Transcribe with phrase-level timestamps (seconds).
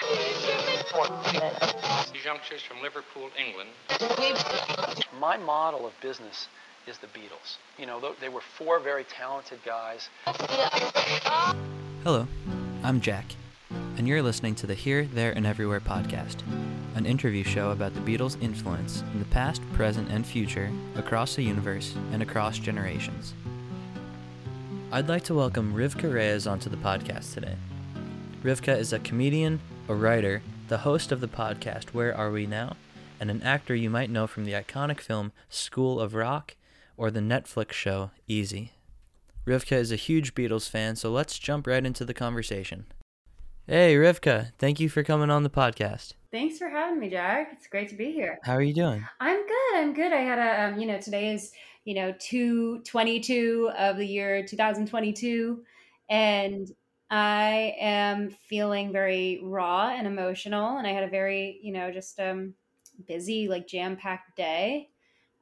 [0.00, 0.48] These
[2.24, 3.68] youngsters from Liverpool, England.
[5.20, 6.48] My model of business
[6.86, 7.58] is the Beatles.
[7.78, 10.08] You know, they were four very talented guys.
[12.02, 12.26] Hello,
[12.82, 13.26] I'm Jack,
[13.98, 16.36] and you're listening to the Here, There, and Everywhere podcast,
[16.94, 21.42] an interview show about the Beatles' influence in the past, present, and future across the
[21.42, 23.34] universe and across generations.
[24.92, 27.56] I'd like to welcome Rivkah Reyes onto the podcast today.
[28.42, 32.76] Rivkah is a comedian, a writer, the host of the podcast Where Are We Now,
[33.18, 36.54] and an actor you might know from the iconic film School of Rock
[36.96, 38.70] or the Netflix show Easy.
[39.44, 42.84] Rivkah is a huge Beatles fan, so let's jump right into the conversation.
[43.66, 46.12] Hey, Rivkah, thank you for coming on the podcast.
[46.30, 47.48] Thanks for having me, Jack.
[47.52, 48.38] It's great to be here.
[48.44, 49.04] How are you doing?
[49.18, 49.74] I'm good.
[49.74, 50.12] I'm good.
[50.12, 51.50] I had a, um, you know, today is,
[51.84, 55.64] you know, 222 of the year 2022.
[56.08, 56.70] And
[57.10, 60.76] I am feeling very raw and emotional.
[60.76, 62.54] And I had a very, you know, just um,
[63.06, 64.90] busy, like jam packed day.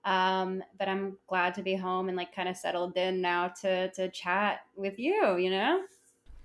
[0.04, 3.90] Um, but I'm glad to be home and like kind of settled in now to,
[3.90, 5.82] to chat with you, you know?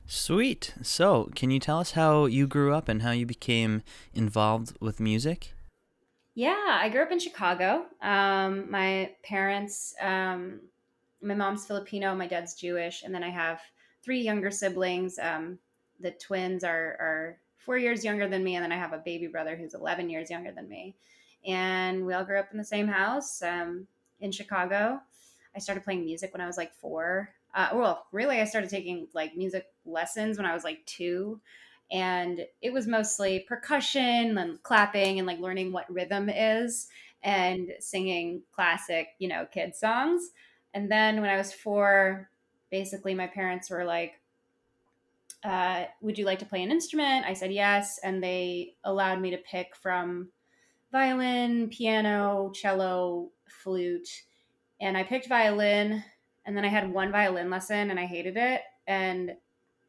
[0.06, 0.74] Sweet.
[0.82, 5.00] So, can you tell us how you grew up and how you became involved with
[5.00, 5.54] music?
[6.36, 7.86] Yeah, I grew up in Chicago.
[8.02, 10.62] Um, my parents, um,
[11.22, 13.62] my mom's Filipino, my dad's Jewish, and then I have
[14.04, 15.18] three younger siblings.
[15.20, 15.60] Um,
[16.00, 19.28] the twins are, are four years younger than me, and then I have a baby
[19.28, 20.96] brother who's 11 years younger than me.
[21.46, 23.88] And we all grew up in the same house um,
[24.20, 25.00] in Chicago.
[25.56, 27.30] I started playing music when I was like four.
[27.54, 31.40] Uh, well, really, I started taking like music lessons when I was like two.
[31.92, 36.88] And it was mostly percussion and clapping and like learning what rhythm is
[37.22, 40.32] and singing classic, you know, kid songs.
[40.74, 42.30] And then when I was four,
[42.74, 44.20] basically my parents were like,
[45.44, 47.24] uh, Would you like to play an instrument?
[47.24, 48.00] I said yes.
[48.04, 50.30] And they allowed me to pick from
[50.92, 54.10] violin, piano, cello, flute.
[54.82, 56.04] And I picked violin.
[56.46, 58.62] And then I had one violin lesson and I hated it.
[58.88, 59.36] And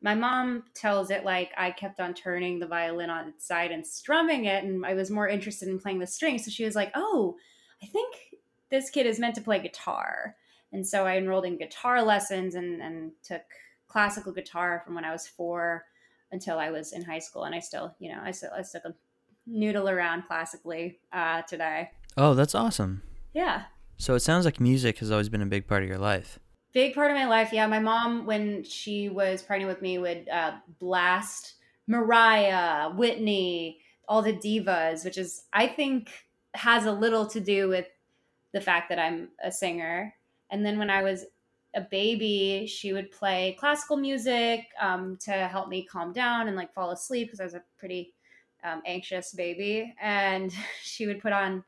[0.03, 3.87] my mom tells it like I kept on turning the violin on its side and
[3.87, 4.63] strumming it.
[4.63, 6.45] And I was more interested in playing the strings.
[6.45, 7.37] So she was like, Oh,
[7.83, 8.15] I think
[8.71, 10.37] this kid is meant to play guitar.
[10.73, 13.43] And so I enrolled in guitar lessons and, and took
[13.87, 15.85] classical guitar from when I was four
[16.33, 17.45] until I was in high school.
[17.45, 18.95] And I still, you know, I still, I still
[19.47, 21.91] noodle around classically uh, today.
[22.17, 23.03] Oh, that's awesome.
[23.33, 23.65] Yeah.
[23.97, 26.41] So, it sounds like music has always been a big part of your life.
[26.73, 27.53] Big part of my life.
[27.53, 27.67] Yeah.
[27.69, 31.55] My mom, when she was pregnant with me, would uh, blast
[31.87, 36.11] Mariah, Whitney, all the divas, which is, I think,
[36.55, 37.87] has a little to do with
[38.53, 40.15] the fact that I'm a singer.
[40.51, 41.25] And then when I was
[41.75, 46.73] a baby, she would play classical music um, to help me calm down and like
[46.73, 48.15] fall asleep because I was a pretty
[48.63, 49.95] um, anxious baby.
[50.01, 51.65] And she would put on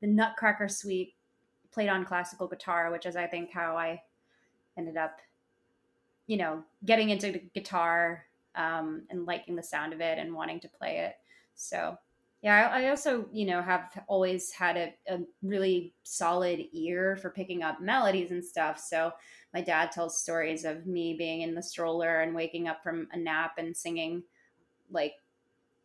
[0.00, 1.14] the Nutcracker Suite,
[1.72, 4.02] played on classical guitar, which is, I think, how I
[4.78, 5.18] ended up,
[6.26, 8.24] you know, getting into the guitar
[8.54, 11.16] um, and liking the sound of it and wanting to play it.
[11.54, 11.98] So
[12.42, 17.62] yeah, I, also, you know, have always had a, a, really solid ear for picking
[17.62, 18.78] up melodies and stuff.
[18.78, 19.12] So
[19.52, 23.18] my dad tells stories of me being in the stroller and waking up from a
[23.18, 24.22] nap and singing
[24.90, 25.12] like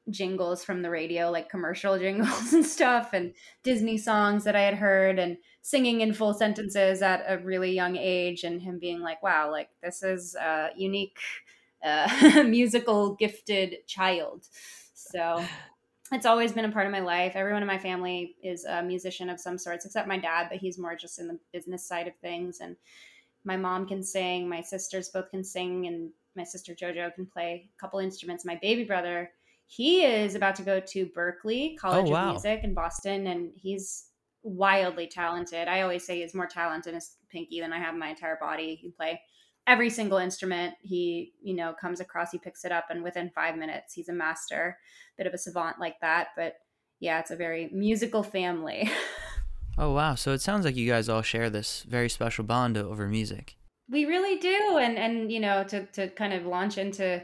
[0.09, 3.33] jingles from the radio, like commercial jingles and stuff, and
[3.63, 7.97] Disney songs that I had heard, and singing in full sentences at a really young
[7.97, 11.17] age, and him being like, wow, like this is a unique,
[11.83, 14.47] uh, musical gifted child.
[14.93, 15.43] So
[16.11, 17.33] it's always been a part of my life.
[17.35, 20.77] Everyone in my family is a musician of some sorts, except my dad, but he's
[20.77, 22.59] more just in the business side of things.
[22.59, 22.75] And
[23.43, 27.69] my mom can sing, my sisters both can sing, and my sister JoJo can play
[27.75, 28.45] a couple instruments.
[28.45, 29.31] My baby brother,
[29.67, 32.27] he is about to go to Berklee College oh, wow.
[32.27, 34.09] of Music in Boston, and he's
[34.43, 35.67] wildly talented.
[35.67, 38.75] I always say he's more talented in his pinky than I have my entire body.
[38.75, 39.19] He can play
[39.67, 43.57] every single instrument he you know comes across he picks it up and within five
[43.57, 44.77] minutes he's a master.
[45.17, 46.55] Bit of a savant like that but
[46.99, 48.89] yeah it's a very musical family.
[49.77, 50.15] Oh wow.
[50.15, 53.57] So it sounds like you guys all share this very special bond over music.
[53.89, 54.77] We really do.
[54.79, 57.21] And and you know to to kind of launch into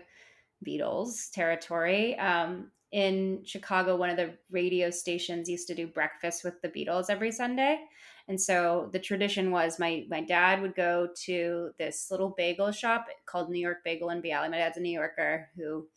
[0.65, 6.62] beatles territory um in chicago one of the radio stations used to do breakfast with
[6.62, 7.80] the beatles every sunday
[8.27, 13.07] and so the tradition was my my dad would go to this little bagel shop
[13.25, 14.50] called New York Bagel & Bialy.
[14.50, 15.88] My dad's a New Yorker who,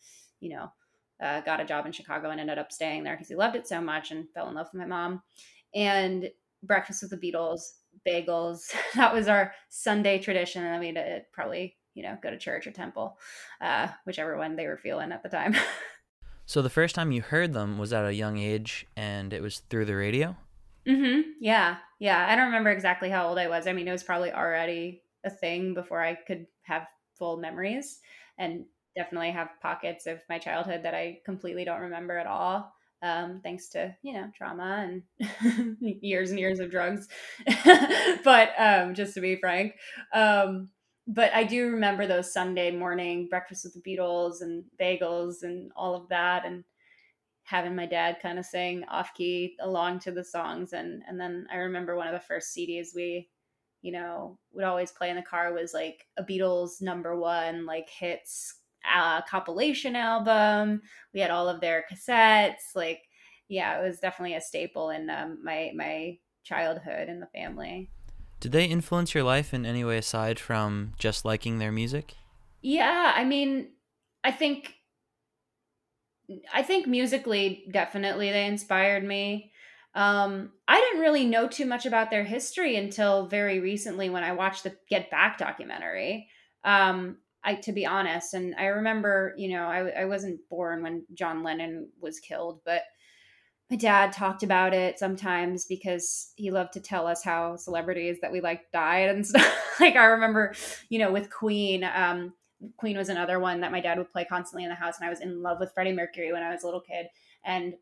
[0.41, 0.73] you know,
[1.23, 3.69] uh, got a job in Chicago and ended up staying there because he loved it
[3.69, 5.23] so much and fell in love with my mom.
[5.75, 6.31] And
[6.62, 7.73] breakfast with the Beatles,
[8.06, 8.75] bagels.
[8.94, 10.65] That was our Sunday tradition.
[10.65, 13.19] And we'd probably, you know, go to church or temple,
[13.61, 15.55] uh, whichever one they were feeling at the time.
[16.47, 19.62] So the first time you heard them was at a young age and it was
[19.70, 20.37] through the radio?
[20.87, 21.31] Mm-hmm.
[21.41, 21.77] Yeah.
[21.99, 22.27] Yeah.
[22.29, 23.67] I don't remember exactly how old I was.
[23.67, 26.87] I mean, it was probably already a thing before I could have
[27.19, 28.01] full memories
[28.39, 28.65] and
[28.97, 32.73] definitely have pockets of my childhood that I completely don't remember at all.
[33.03, 34.89] Um, thanks to you know trauma
[35.21, 37.07] and years and years of drugs,
[38.25, 39.75] but um, just to be frank,
[40.15, 40.71] um,
[41.07, 45.95] but I do remember those Sunday morning breakfast with the Beatles and bagels and all
[45.95, 46.65] of that, and
[47.44, 51.46] having my dad kind of sing off key along to the songs, and and then
[51.52, 53.29] I remember one of the first CDs we,
[53.82, 57.88] you know, would always play in the car was like a Beatles number one like
[57.88, 58.56] hits
[58.93, 60.82] uh, compilation album.
[61.12, 62.75] We had all of their cassettes.
[62.75, 63.02] Like,
[63.49, 67.91] yeah, it was definitely a staple in um, my my childhood in the family.
[68.41, 72.14] Did they influence your life in any way aside from just liking their music?
[72.61, 73.69] Yeah, I mean,
[74.23, 74.75] I think
[76.53, 79.53] I think musically definitely they inspired me.
[79.94, 84.32] Um, I didn't really know too much about their history until very recently when I
[84.32, 86.29] watched the Get Back documentary.
[86.65, 91.05] Um, I to be honest, and I remember, you know, I, I wasn't born when
[91.12, 92.82] John Lennon was killed, but
[93.70, 98.32] my dad talked about it sometimes because he loved to tell us how celebrities that
[98.32, 99.53] we like died and stuff.
[99.79, 100.55] like I remember,
[100.88, 102.32] you know, with Queen, um,
[102.77, 105.11] Queen was another one that my dad would play constantly in the house, and I
[105.11, 107.07] was in love with Freddie Mercury when I was a little kid,
[107.45, 107.75] and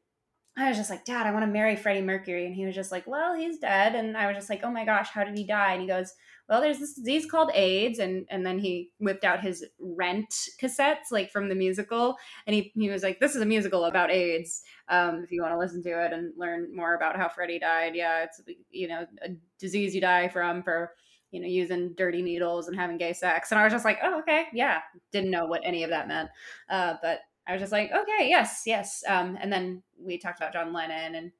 [0.57, 2.45] I was just like, Dad, I want to marry Freddie Mercury.
[2.45, 3.95] And he was just like, Well, he's dead.
[3.95, 5.73] And I was just like, Oh my gosh, how did he die?
[5.73, 6.13] And he goes,
[6.47, 7.99] Well, there's this disease called AIDS.
[7.99, 12.17] And and then he whipped out his rent cassettes, like from the musical.
[12.47, 14.63] And he, he was like, This is a musical about AIDS.
[14.89, 17.95] Um, if you want to listen to it and learn more about how Freddie died.
[17.95, 20.93] Yeah, it's you know, a disease you die from for
[21.33, 23.51] you know, using dirty needles and having gay sex.
[23.51, 24.81] And I was just like, oh, okay, yeah.
[25.11, 26.29] Didn't know what any of that meant.
[26.69, 29.03] Uh, but I was just like, okay, yes, yes.
[29.09, 31.33] Um, and then we talked about John Lennon and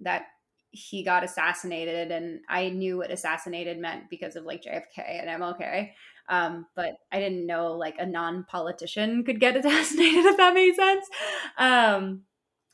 [0.00, 0.24] that
[0.72, 5.90] he got assassinated, and I knew what assassinated meant because of like JFK and MLK.
[6.28, 11.06] Um, but I didn't know like a non-politician could get assassinated if that made sense.
[11.58, 12.22] Um,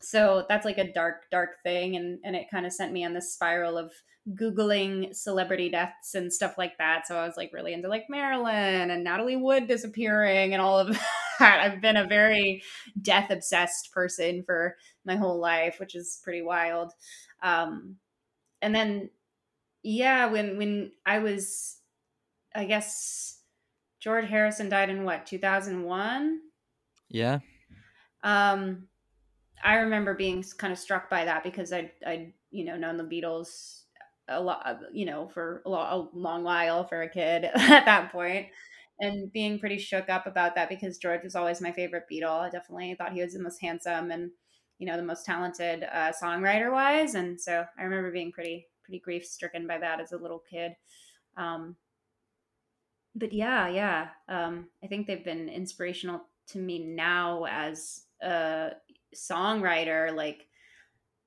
[0.00, 3.14] so that's like a dark, dark thing, and and it kind of sent me on
[3.14, 3.92] this spiral of
[4.34, 7.06] googling celebrity deaths and stuff like that.
[7.06, 10.88] So I was like really into like Marilyn and Natalie Wood disappearing and all of
[11.38, 11.60] that.
[11.60, 12.62] I've been a very
[13.00, 16.92] death obsessed person for my whole life, which is pretty wild.
[17.42, 17.96] Um,
[18.60, 19.10] and then,
[19.82, 21.78] yeah, when when I was,
[22.54, 23.40] I guess
[24.00, 26.40] George Harrison died in what 2001.
[27.08, 27.38] Yeah.
[28.24, 28.88] Um,
[29.62, 33.04] I remember being kind of struck by that because I I you know known the
[33.04, 33.82] Beatles
[34.28, 38.46] a lot you know for a, a long while for a kid at that point
[39.00, 42.40] and being pretty shook up about that because George was always my favorite Beatle.
[42.40, 44.30] I definitely thought he was the most handsome and
[44.78, 49.00] you know the most talented uh, songwriter wise, and so I remember being pretty pretty
[49.00, 50.72] grief stricken by that as a little kid.
[51.36, 51.76] Um,
[53.14, 58.72] but yeah, yeah, um, I think they've been inspirational to me now as a
[59.14, 60.14] songwriter.
[60.14, 60.45] Like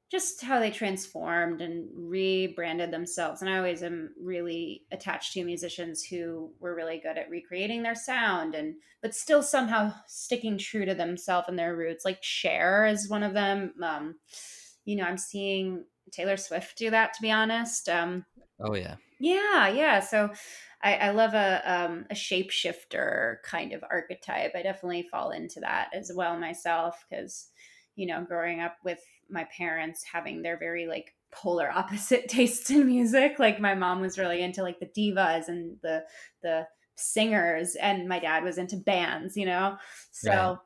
[0.09, 3.41] just how they transformed and rebranded themselves.
[3.41, 7.95] And I always am really attached to musicians who were really good at recreating their
[7.95, 12.03] sound and but still somehow sticking true to themselves and their roots.
[12.06, 13.73] Like Cher is one of them.
[13.81, 14.16] Um,
[14.83, 17.87] you know, I'm seeing Taylor Swift do that to be honest.
[17.87, 18.25] Um,
[18.59, 18.95] oh yeah.
[19.19, 19.99] Yeah, yeah.
[19.99, 20.31] So
[20.81, 24.54] I, I love a um, a shapeshifter kind of archetype.
[24.56, 27.49] I definitely fall into that as well myself because
[27.95, 32.86] you know, growing up with my parents having their very like polar opposite tastes in
[32.86, 33.40] music.
[33.40, 36.04] Like my mom was really into like the divas and the
[36.42, 39.78] the singers and my dad was into bands, you know.
[40.12, 40.57] So right.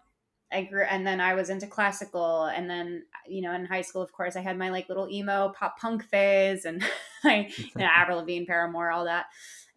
[0.51, 4.01] I grew and then I was into classical and then you know in high school
[4.01, 6.83] of course I had my like little emo pop punk phase and
[7.23, 9.25] I you know, Avril Lavigne, Paramore, all that.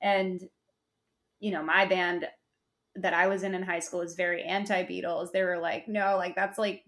[0.03, 0.41] And
[1.41, 2.27] you know, my band
[2.97, 5.33] that I was in in high school was very anti Beatles.
[5.33, 6.83] They were like, no, like that's like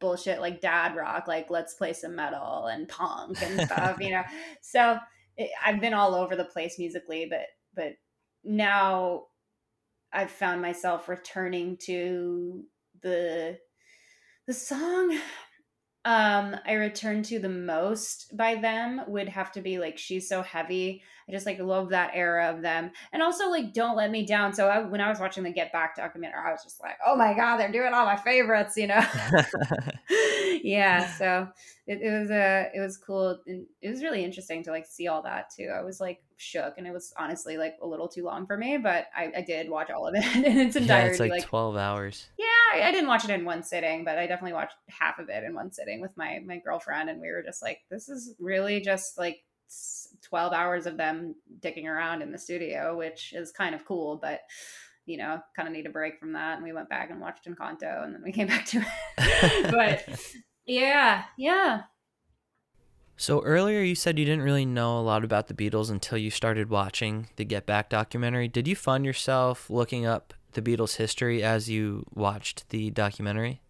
[0.00, 4.22] bullshit like dad rock like let's play some metal and punk and stuff you know?
[4.60, 4.98] So
[5.36, 7.94] it, i've been all over the place musically but but
[8.44, 9.24] now
[10.12, 12.64] i've found myself returning to
[13.02, 13.58] the
[14.46, 15.18] the song.
[16.04, 20.42] Um i return to the most by them would have to be like she's so
[20.42, 24.26] heavy I just like love that era of them, and also like "Don't Let Me
[24.26, 26.96] Down." So I, when I was watching the Get Back documentary, I was just like,
[27.06, 29.02] "Oh my god, they're doing all my favorites," you know?
[30.62, 31.06] yeah.
[31.16, 31.48] So
[31.86, 34.86] it, it was a uh, it was cool, and it was really interesting to like
[34.86, 35.70] see all that too.
[35.74, 38.76] I was like shook, and it was honestly like a little too long for me,
[38.76, 41.06] but I, I did watch all of it in its entirety.
[41.06, 42.26] Yeah, it's like, like twelve hours.
[42.38, 45.28] Yeah, I, I didn't watch it in one sitting, but I definitely watched half of
[45.28, 48.34] it in one sitting with my my girlfriend, and we were just like, "This is
[48.38, 49.42] really just like
[50.22, 54.40] 12 hours of them dicking around in the studio, which is kind of cool, but
[55.06, 56.54] you know, kind of need a break from that.
[56.54, 58.84] And we went back and watched Encanto and then we came back to
[59.18, 59.70] it.
[59.70, 60.08] but
[60.66, 61.82] yeah, yeah.
[63.16, 66.30] So earlier you said you didn't really know a lot about the Beatles until you
[66.30, 68.48] started watching the Get Back documentary.
[68.48, 73.60] Did you find yourself looking up the Beatles history as you watched the documentary?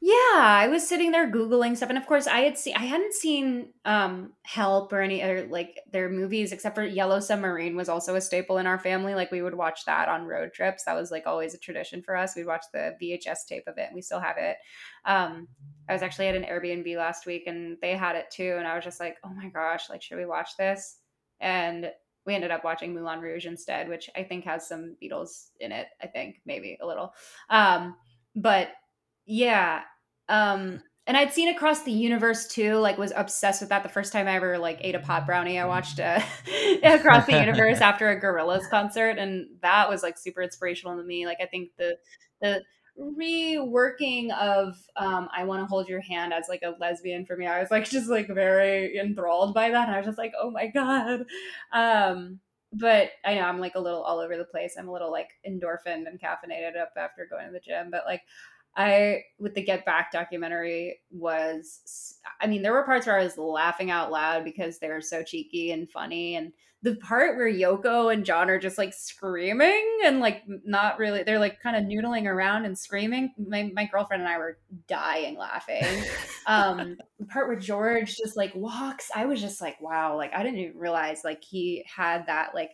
[0.00, 3.14] Yeah, I was sitting there googling stuff, and of course, I had seen I hadn't
[3.14, 8.14] seen um, Help or any other like their movies, except for Yellow Submarine was also
[8.14, 9.14] a staple in our family.
[9.14, 10.84] Like we would watch that on road trips.
[10.84, 12.36] That was like always a tradition for us.
[12.36, 14.58] We'd watch the VHS tape of it, and we still have it.
[15.06, 15.48] Um,
[15.88, 18.74] I was actually at an Airbnb last week, and they had it too, and I
[18.76, 20.98] was just like, oh my gosh, like should we watch this?
[21.40, 21.90] And
[22.26, 25.86] we ended up watching Moulin Rouge instead, which I think has some Beatles in it.
[26.02, 27.14] I think maybe a little,
[27.48, 27.96] um,
[28.34, 28.68] but
[29.26, 29.82] yeah.
[30.28, 34.12] Um, and I'd seen Across the Universe too, like was obsessed with that the first
[34.12, 35.58] time I ever like ate a pot brownie.
[35.58, 36.20] I watched uh,
[36.82, 41.24] Across the Universe after a Gorillaz concert and that was like super inspirational to me.
[41.26, 41.96] Like I think the
[42.40, 42.62] the
[42.98, 47.46] reworking of um, I want to hold your hand as like a lesbian for me.
[47.46, 49.86] I was like just like very enthralled by that.
[49.86, 51.24] And I was just like, oh my God.
[51.72, 52.40] Um,
[52.72, 54.74] but I know I'm like a little all over the place.
[54.78, 58.22] I'm a little like endorphined and caffeinated up after going to the gym, but like
[58.76, 63.38] I with the Get Back documentary was I mean there were parts where I was
[63.38, 66.52] laughing out loud because they were so cheeky and funny and
[66.82, 71.38] the part where Yoko and John are just like screaming and like not really they're
[71.38, 75.84] like kind of noodling around and screaming my, my girlfriend and I were dying laughing.
[76.48, 80.44] Um the part where George just like walks I was just like wow like I
[80.44, 82.70] didn't even realize like he had that like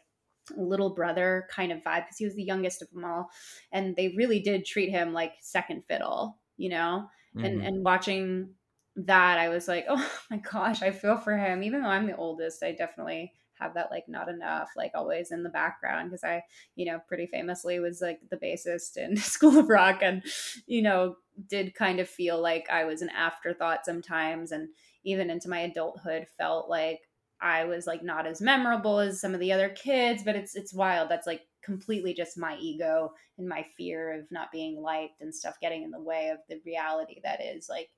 [0.57, 3.31] little brother kind of vibe because he was the youngest of them all
[3.73, 7.45] and they really did treat him like second fiddle you know mm-hmm.
[7.45, 8.51] and and watching
[8.97, 12.17] that i was like oh my gosh i feel for him even though i'm the
[12.17, 16.43] oldest i definitely have that like not enough like always in the background because i
[16.75, 20.23] you know pretty famously was like the bassist in school of rock and
[20.67, 21.15] you know
[21.49, 24.69] did kind of feel like i was an afterthought sometimes and
[25.05, 27.01] even into my adulthood felt like
[27.43, 30.73] I was like not as memorable as some of the other kids, but it's it's
[30.73, 31.09] wild.
[31.09, 35.57] That's like completely just my ego and my fear of not being liked and stuff
[35.61, 37.89] getting in the way of the reality that is like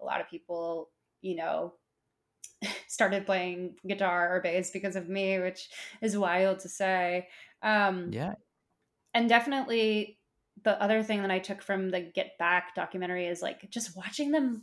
[0.00, 0.90] a lot of people,
[1.22, 1.74] you know,
[2.88, 5.68] started playing guitar or bass because of me, which
[6.02, 7.28] is wild to say.
[7.62, 8.34] Um Yeah.
[9.12, 10.18] And definitely
[10.62, 14.30] the other thing that I took from the Get Back documentary is like just watching
[14.30, 14.62] them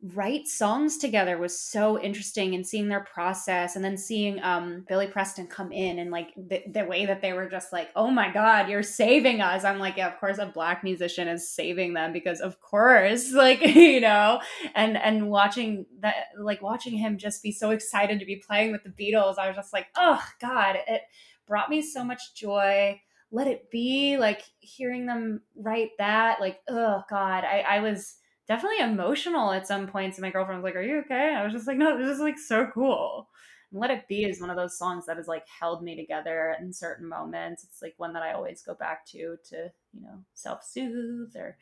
[0.00, 5.08] write songs together was so interesting and seeing their process and then seeing um, Billy
[5.08, 8.32] Preston come in and like the, the, way that they were just like, oh my
[8.32, 9.64] God, you're saving us.
[9.64, 13.60] I'm like, yeah, of course a black musician is saving them because of course, like,
[13.60, 14.40] you know,
[14.76, 18.84] and, and watching that, like watching him just be so excited to be playing with
[18.84, 19.36] the Beatles.
[19.36, 21.02] I was just like, oh God, it
[21.48, 23.00] brought me so much joy.
[23.32, 28.14] Let it be like hearing them write that, like, oh God, I, I was,
[28.48, 30.16] definitely emotional at some points.
[30.16, 31.34] And my girlfriend was like, Are you okay?
[31.36, 33.28] I was just like, No, this is like so cool.
[33.70, 36.56] And Let It Be is one of those songs that has like held me together
[36.60, 37.64] in certain moments.
[37.64, 41.56] It's like one that I always go back to to, you know, self soothe or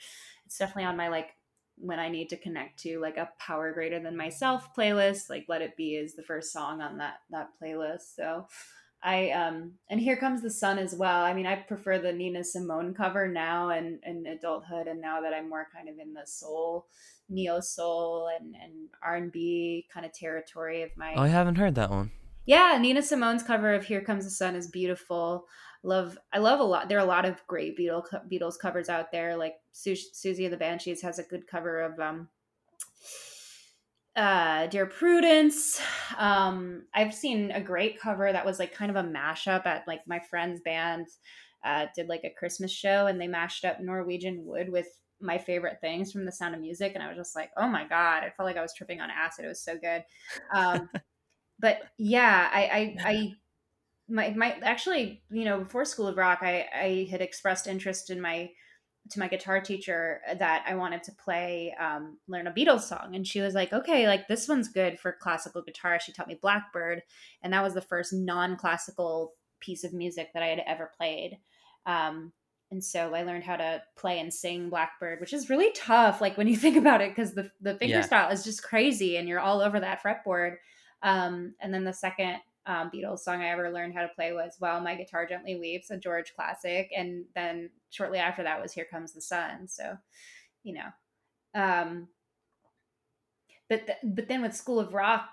[0.46, 1.30] it's definitely on my like
[1.78, 5.28] when I need to connect to like a power greater than myself playlist.
[5.28, 8.14] Like Let It Be is the first song on that that playlist.
[8.14, 8.46] So
[9.06, 11.22] I um and here comes the sun as well.
[11.24, 15.32] I mean, I prefer the Nina Simone cover now and in adulthood, and now that
[15.32, 16.88] I'm more kind of in the soul,
[17.28, 21.14] neo soul, and and R and B kind of territory of my.
[21.14, 22.10] Oh, I haven't heard that one.
[22.46, 25.46] Yeah, Nina Simone's cover of "Here Comes the Sun" is beautiful.
[25.84, 26.88] Love, I love a lot.
[26.88, 29.36] There are a lot of great Beatles Beatles covers out there.
[29.36, 32.28] Like Su- Siouxsie of the Banshees has a good cover of um
[34.16, 35.80] uh, Dear Prudence.
[36.16, 40.00] Um, I've seen a great cover that was like kind of a mashup at like
[40.06, 41.06] my friend's band
[41.64, 44.88] uh, did like a Christmas show and they mashed up Norwegian Wood with
[45.20, 47.86] my favorite things from The Sound of Music, and I was just like, oh my
[47.86, 49.44] god, I felt like I was tripping on acid.
[49.44, 50.04] It was so good.
[50.54, 50.88] Um,
[51.58, 53.32] but yeah, I, I, I
[54.08, 58.20] my, my actually, you know, before School of Rock, I, I had expressed interest in
[58.20, 58.50] my
[59.10, 63.14] to my guitar teacher that I wanted to play, um, learn a Beatles song.
[63.14, 66.00] And she was like, okay, like this one's good for classical guitar.
[66.00, 67.02] She taught me Blackbird.
[67.42, 71.38] And that was the first non classical piece of music that I had ever played.
[71.86, 72.32] Um,
[72.70, 76.20] and so I learned how to play and sing Blackbird, which is really tough.
[76.20, 78.02] Like when you think about it, because the the finger Yeah.
[78.02, 80.56] style is just crazy, and you're all over that fretboard.
[81.02, 84.56] Um, and then the second um, Beatles song I ever learned how to play was
[84.58, 86.90] "While My Guitar Gently Weeps," a George classic.
[86.96, 89.96] And then shortly after that was "Here Comes the Sun." So,
[90.62, 92.08] you know, um,
[93.68, 95.28] but th- but then with School of Rock,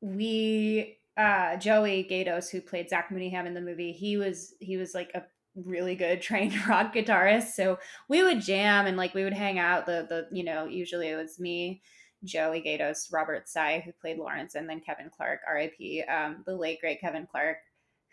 [0.00, 4.94] we uh Joey Gaydos, who played Zack Mooneyham in the movie, he was he was
[4.94, 5.24] like a
[5.56, 7.52] really good trained rock guitarist.
[7.52, 9.86] So we would jam and like we would hang out.
[9.86, 11.82] The the you know usually it was me,
[12.24, 16.02] Joey Gaydos, Robert Tsai, who played Lawrence, and then Kevin Clark, R.I.P.
[16.02, 17.58] Um, the late great Kevin Clark,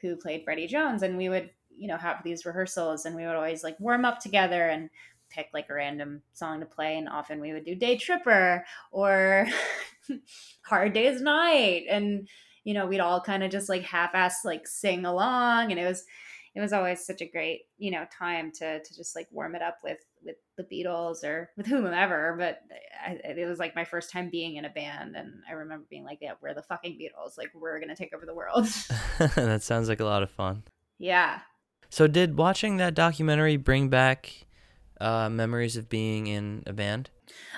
[0.02, 3.36] who played Freddie Jones, and we would you know have these rehearsals, and we would
[3.36, 4.90] always like warm up together and
[5.30, 6.98] pick like a random song to play.
[6.98, 9.48] And often we would do day tripper or
[10.66, 11.84] hard day's night.
[11.90, 12.28] And
[12.64, 15.72] you know we'd all kind of just like half-ass like sing along.
[15.72, 16.04] And it was
[16.56, 19.62] it was always such a great you know time to to just like warm it
[19.62, 22.62] up with with the beatles or with whomever but
[23.06, 26.04] I, it was like my first time being in a band and i remember being
[26.04, 28.66] like yeah we're the fucking beatles like we're gonna take over the world
[29.36, 30.64] that sounds like a lot of fun.
[31.00, 31.40] yeah
[31.90, 34.46] So, did watching that documentary bring back
[35.00, 37.10] uh, memories of being in a band?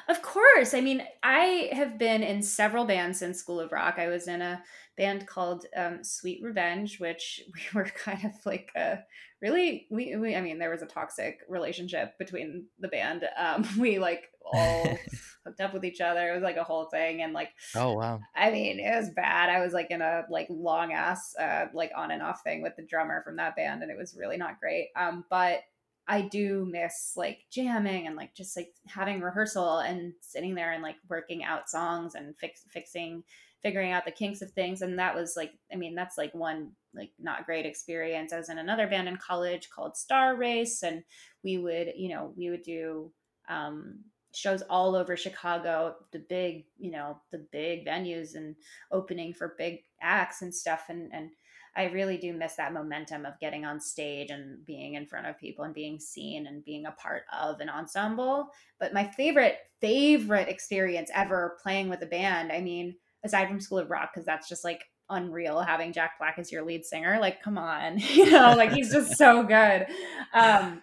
[0.07, 0.73] Of course.
[0.73, 3.95] I mean, I have been in several bands since School of Rock.
[3.97, 4.61] I was in a
[4.99, 8.99] band called um, Sweet Revenge, which we were kind of like a
[9.41, 13.23] really, we, we I mean, there was a toxic relationship between the band.
[13.37, 14.83] Um, we like all
[15.45, 16.29] hooked up with each other.
[16.29, 17.23] It was like a whole thing.
[17.23, 18.19] And like, Oh wow.
[18.35, 19.49] I mean, it was bad.
[19.49, 22.75] I was like in a like long ass uh like on and off thing with
[22.75, 24.89] the drummer from that band and it was really not great.
[24.97, 25.61] Um but
[26.09, 30.81] I do miss like jamming and like just like having rehearsal and sitting there and
[30.81, 33.23] like working out songs and fix fixing
[33.61, 36.71] figuring out the kinks of things and that was like I mean that's like one
[36.93, 38.33] like not great experience.
[38.33, 41.03] I was in another band in college called Star Race and
[41.43, 43.11] we would, you know, we would do
[43.47, 43.99] um
[44.33, 48.55] shows all over Chicago, the big, you know, the big venues and
[48.91, 50.85] opening for big acts and stuff.
[50.89, 51.31] And, and
[51.75, 55.39] I really do miss that momentum of getting on stage and being in front of
[55.39, 58.49] people and being seen and being a part of an ensemble.
[58.79, 63.79] But my favorite, favorite experience ever playing with a band, I mean, aside from School
[63.79, 67.17] of Rock, because that's just like unreal having Jack Black as your lead singer.
[67.19, 69.87] Like, come on, you know, like he's just so good.
[70.33, 70.81] Um,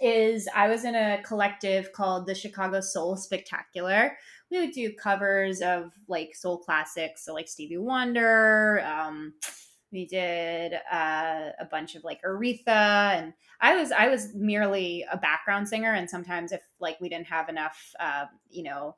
[0.00, 4.16] is I was in a collective called the Chicago Soul Spectacular.
[4.50, 8.82] We would do covers of like soul classics, so like Stevie Wonder.
[8.84, 9.34] Um,
[9.92, 15.16] we did uh, a bunch of like Aretha, and I was I was merely a
[15.16, 18.96] background singer, and sometimes if like we didn't have enough, uh, you know,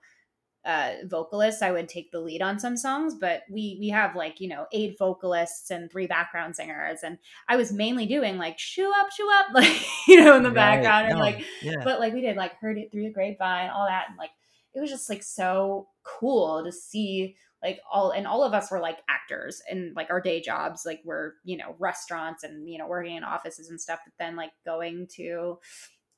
[0.64, 4.40] uh, vocalists, I would take the lead on some songs, but we we have like
[4.40, 8.92] you know eight vocalists and three background singers, and I was mainly doing like "shoe
[9.00, 10.82] up, shoe up," like you know in the Right.
[10.82, 11.82] background, and No, like yeah.
[11.84, 14.30] but like we did like heard it through the grapevine, all that, and like
[14.74, 18.80] it was just like so cool to see like all and all of us were
[18.80, 22.86] like actors and like our day jobs like we're you know restaurants and you know
[22.88, 25.58] working in offices and stuff but then like going to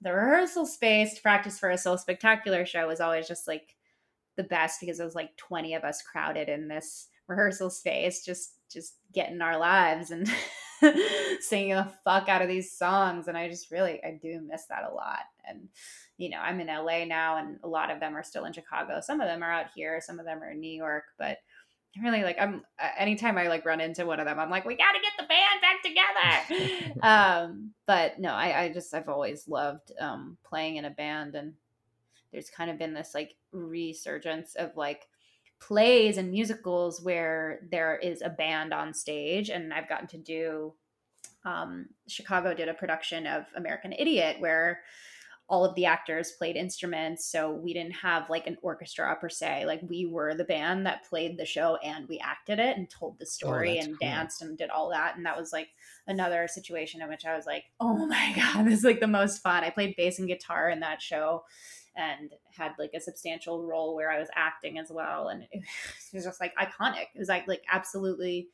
[0.00, 3.74] the rehearsal space to practice for a soul spectacular show was always just like
[4.36, 8.54] the best because it was like 20 of us crowded in this rehearsal space just
[8.70, 10.28] just getting our lives and
[11.40, 14.88] singing the fuck out of these songs and i just really i do miss that
[14.90, 15.68] a lot and
[16.18, 19.00] you know i'm in la now and a lot of them are still in chicago.
[19.00, 21.38] Some of them are out here some of them are in new york but
[22.02, 22.62] really like i'm
[22.98, 25.60] anytime i like run into one of them i'm like we gotta get the band
[25.60, 26.90] back together.
[27.02, 31.54] Um but no I, I just i've always loved um playing in a band and
[32.34, 35.06] there's kind of been this like resurgence of like
[35.60, 40.74] plays and musicals where there is a band on stage and i've gotten to do
[41.46, 44.80] um, chicago did a production of american idiot where
[45.46, 49.64] all of the actors played instruments so we didn't have like an orchestra per se
[49.66, 53.18] like we were the band that played the show and we acted it and told
[53.18, 54.08] the story that's and cool.
[54.08, 55.68] danced and did all that and that was like
[56.06, 59.42] another situation in which i was like oh my god this is like the most
[59.42, 61.42] fun i played bass and guitar in that show
[61.96, 65.28] and had like a substantial role where I was acting as well.
[65.28, 65.62] And it
[66.12, 67.06] was just like iconic.
[67.14, 68.48] It was like like absolutely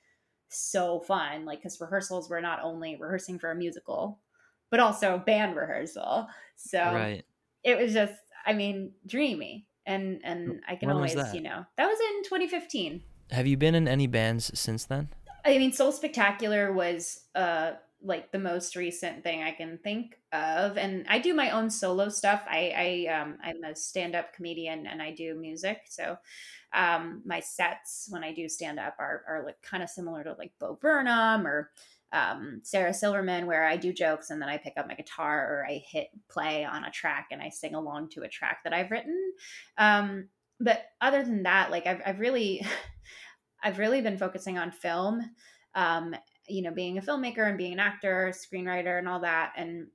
[0.49, 1.45] so fun.
[1.45, 4.19] Like because rehearsals were not only rehearsing for a musical,
[4.71, 6.29] but also band rehearsal.
[6.57, 7.25] So right.
[7.65, 8.15] it was just,
[8.47, 9.67] I mean, dreamy.
[9.87, 13.03] And and I can When always, you know, that was in 2015.
[13.31, 15.09] Have you been in any bands since then?
[15.45, 17.73] I mean, Soul Spectacular was uh
[18.03, 20.79] like the most recent thing I can think of.
[20.79, 22.43] And I do my own solo stuff.
[22.49, 25.83] I, I um, I'm a stand up comedian and I do music.
[25.89, 26.17] So
[26.73, 30.35] um, my sets when I do stand up are, are like kind of similar to
[30.39, 31.71] like Bo Burnham or
[32.13, 35.67] um, Sarah Silverman, where I do jokes and then I pick up my guitar or
[35.69, 38.91] I hit play on a track and I sing along to a track that I've
[38.91, 39.33] written.
[39.79, 42.67] Um, but other than that, like I've, I've really,
[43.63, 45.23] I've really been focusing on film
[45.75, 46.15] um,
[46.51, 49.53] you know, being a filmmaker and being an actor, screenwriter, and all that.
[49.57, 49.87] And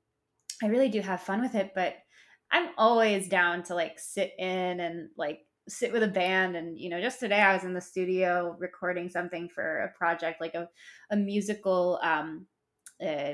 [0.64, 1.96] I really do have fun with it, but
[2.52, 6.56] I'm always down to like sit in and like sit with a band.
[6.56, 10.42] And, you know, just today I was in the studio recording something for a project,
[10.42, 10.70] like a,
[11.12, 12.46] a musical um,
[13.06, 13.34] uh,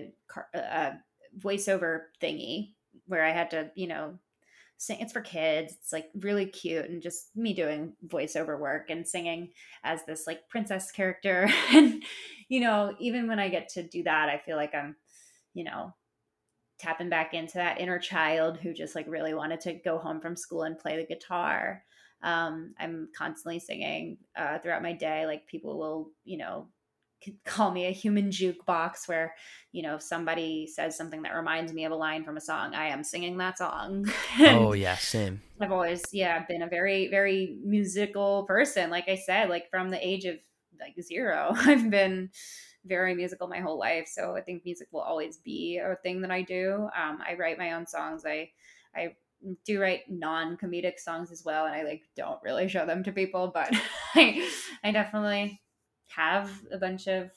[0.56, 0.92] uh,
[1.38, 2.74] voiceover thingy
[3.06, 4.18] where I had to, you know,
[4.82, 9.08] sing it's for kids it's like really cute and just me doing voiceover work and
[9.08, 9.48] singing
[9.84, 11.48] as this like princess character.
[11.72, 12.04] And
[12.50, 14.96] you know even when i get to do that i feel like i'm
[15.54, 15.94] you know
[16.80, 20.36] tapping back into that inner child who just like really wanted to go home from
[20.36, 21.84] school and play the guitar.
[22.24, 26.67] Um, i'm constantly singing uh, throughout my day like people will you know
[27.46, 29.36] call me a human jukebox where
[29.72, 32.74] you know if somebody says something that reminds me of a line from a song
[32.74, 34.10] i am singing that song.
[34.40, 35.42] Oh yeah same.
[35.60, 40.06] I've always yeah been a very very musical person like i said like from the
[40.06, 40.38] age of
[40.80, 41.54] like zero.
[41.56, 42.32] I've been
[42.86, 46.32] very musical my whole life so i think music will always be a thing that
[46.32, 46.90] i do.
[47.00, 48.26] Um, i write my own songs.
[48.26, 48.50] I
[48.96, 49.16] i
[49.66, 53.52] do write non-comedic songs as well and i like don't really show them to people
[53.54, 53.74] but
[54.16, 54.48] i
[54.84, 55.60] i definitely
[56.15, 57.32] have a bunch of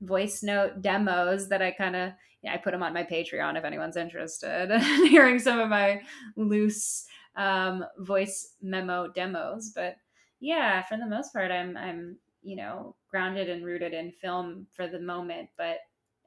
[0.00, 2.12] voice note demos that I kind of
[2.48, 6.00] I put them on my Patreon if anyone's interested in hearing some of my
[6.36, 9.72] loose um, voice memo demos.
[9.74, 9.96] But
[10.40, 14.86] yeah, for the most part, I'm I'm you know grounded and rooted in film for
[14.86, 15.78] the moment, but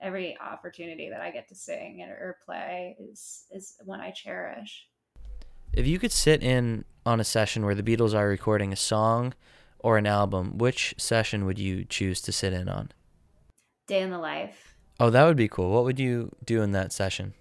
[0.01, 4.87] every opportunity that I get to sing or play is is one I cherish.
[5.71, 9.33] If you could sit in on a session where the Beatles are recording a song
[9.83, 12.91] or an album, which session would you choose to sit in on?
[13.87, 14.75] Day in the life.
[14.99, 15.71] Oh, that would be cool.
[15.71, 17.33] What would you do in that session?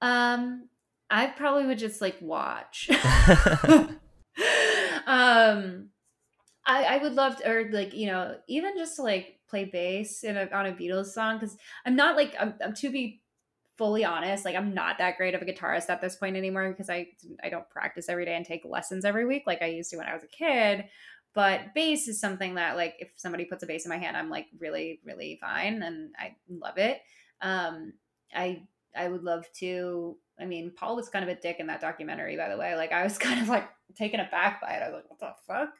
[0.00, 0.68] Um,
[1.10, 2.88] I probably would just like watch.
[5.06, 5.90] um,
[6.66, 10.22] I I would love to, or like you know, even just to like play bass
[10.22, 13.22] in a, on a Beatles song because I'm not like I'm, I'm to be
[13.76, 16.90] fully honest, like I'm not that great of a guitarist at this point anymore because
[16.90, 17.08] I
[17.42, 20.06] I don't practice every day and take lessons every week like I used to when
[20.06, 20.84] I was a kid.
[21.34, 24.30] But bass is something that like if somebody puts a bass in my hand, I'm
[24.30, 27.00] like really, really fine and I love it.
[27.40, 27.92] Um
[28.34, 28.62] I
[28.96, 32.36] I would love to I mean, Paul was kind of a dick in that documentary,
[32.36, 32.74] by the way.
[32.74, 34.82] Like I was kind of like taken aback by it.
[34.82, 35.70] I was like, what the fuck?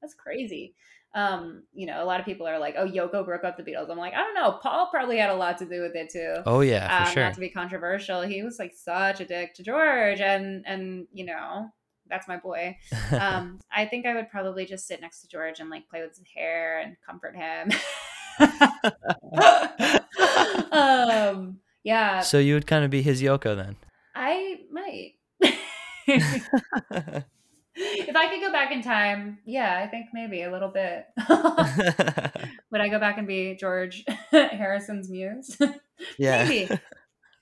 [0.00, 0.74] That's crazy.
[1.12, 3.90] Um, you know, a lot of people are like, "Oh, Yoko broke up the Beatles."
[3.90, 4.52] I'm like, I don't know.
[4.62, 6.36] Paul probably had a lot to do with it too.
[6.46, 7.24] Oh yeah, for um, sure.
[7.24, 11.26] Not to be controversial, he was like such a dick to George, and and you
[11.26, 11.68] know,
[12.10, 12.76] that's my boy.
[13.12, 16.16] Um, I think I would probably just sit next to George and like play with
[16.16, 17.70] his hair and comfort him.
[20.72, 22.20] um, yeah.
[22.20, 23.76] So you would kind of be his Yoko then.
[24.14, 25.14] I might.
[25.40, 25.58] if
[27.76, 31.06] I could go back in time, yeah, I think maybe a little bit.
[32.70, 35.58] would I go back and be George Harrison's muse?
[36.18, 36.48] Yeah.
[36.48, 36.80] maybe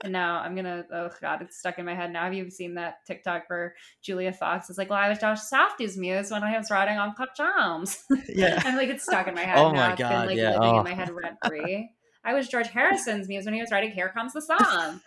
[0.06, 0.84] no, I'm gonna.
[0.92, 2.24] Oh God, it's stuck in my head now.
[2.24, 4.70] Have you seen that TikTok for Julia Fox?
[4.70, 8.04] It's like, well, I was Josh Safdie's muse when I was riding Uncut Gems.
[8.28, 9.58] Yeah, I'm like, it's stuck in my head.
[9.58, 9.88] Oh now.
[9.88, 10.58] my God, it's been like yeah.
[10.58, 10.78] living oh.
[10.78, 10.94] in my oh.
[10.94, 11.90] head rent free.
[12.24, 15.00] I was George Harrison's muse when he was writing "Here Comes the Sun."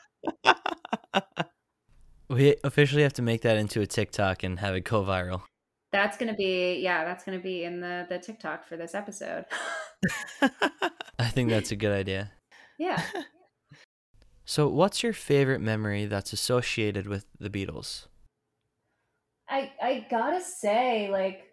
[2.30, 5.44] we officially have to make that into a TikTok and have it go viral.
[5.94, 9.46] That's gonna be yeah, that's gonna be in the the TikTok for this episode.
[11.20, 12.32] I think that's a good idea.
[12.78, 13.02] Yeah.
[14.46, 18.08] So, what's your favorite memory that's associated with the Beatles?
[19.50, 21.48] I I gotta say, like,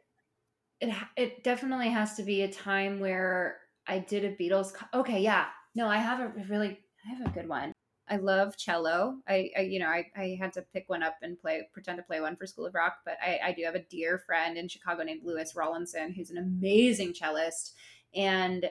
[0.80, 4.72] it it definitely has to be a time where I did a Beatles.
[4.74, 7.72] Co- okay, yeah, no, I have a really I have a good one.
[8.10, 9.18] I love cello.
[9.28, 12.02] I, I you know I, I had to pick one up and play pretend to
[12.04, 14.68] play one for School of Rock, but I, I do have a dear friend in
[14.68, 17.74] Chicago named Lewis Rawlinson who's an amazing cellist,
[18.14, 18.70] and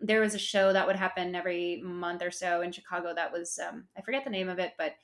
[0.00, 3.58] there was a show that would happen every month or so in Chicago that was
[3.58, 4.94] um, I forget the name of it, but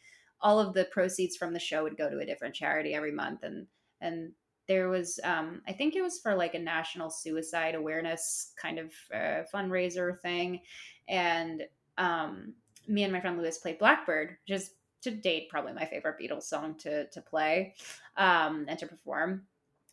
[0.41, 3.43] all of the proceeds from the show would go to a different charity every month.
[3.43, 3.67] And
[4.01, 4.33] and
[4.69, 8.93] there was um, I think it was for like a national suicide awareness kind of
[9.15, 10.61] uh, fundraiser thing.
[11.09, 11.65] And
[11.99, 12.55] um,
[12.89, 16.77] me and my friend Lewis played Blackbird just to date probably my favorite Beatles song
[16.79, 17.75] to to play
[18.17, 19.43] um, and to perform.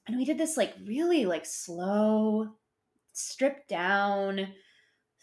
[0.07, 2.49] And we did this like really like slow
[3.13, 4.47] stripped down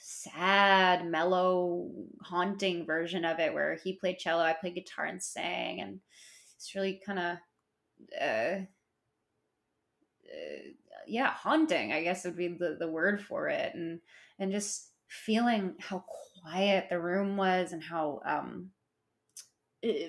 [0.01, 1.91] sad, mellow,
[2.23, 6.01] haunting version of it where he played cello, I played guitar and sang, and
[6.57, 7.37] it's really kind of,
[8.21, 8.65] uh,
[10.27, 10.63] uh,
[11.07, 11.93] yeah, haunting.
[11.93, 14.01] I guess would be the the word for it, and
[14.39, 16.05] and just feeling how
[16.43, 18.71] quiet the room was and how um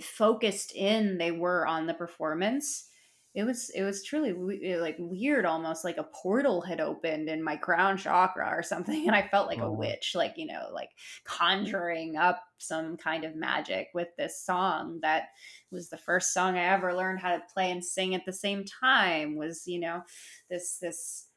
[0.01, 2.87] focused in they were on the performance
[3.33, 7.41] it was it was truly eh, like weird almost like a portal had opened in
[7.41, 10.89] my crown chakra or something and i felt like a witch like you know like
[11.23, 15.29] conjuring up some kind of magic with this song that
[15.71, 18.65] was the first song i ever learned how to play and sing at the same
[18.65, 20.01] time was you know
[20.49, 21.27] this this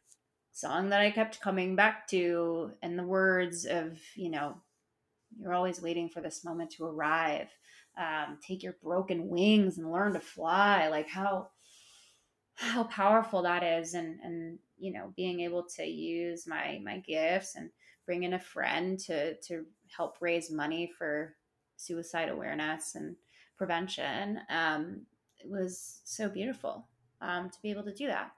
[0.52, 4.54] song that i kept coming back to and the words of you know
[5.40, 7.48] you're always waiting for this moment to arrive.
[7.96, 10.88] Um, take your broken wings and learn to fly.
[10.88, 11.48] Like how
[12.56, 17.56] how powerful that is and and you know being able to use my my gifts
[17.56, 17.70] and
[18.06, 21.36] bring in a friend to to help raise money for
[21.76, 23.16] suicide awareness and
[23.56, 25.06] prevention um,
[25.38, 26.88] it was so beautiful
[27.20, 28.32] um, to be able to do that.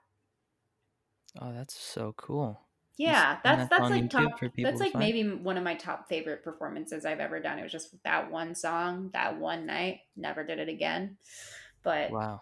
[1.41, 2.67] Oh that's so cool.
[2.97, 4.31] Yeah that's that's like top
[4.63, 7.59] that's like maybe one of my top favorite performances i've ever done.
[7.59, 11.17] It was just that one song that one night never did it again.
[11.83, 12.41] But wow